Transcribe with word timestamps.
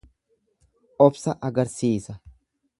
Obsa 1.07 1.37
agarsiisa. 1.49 2.19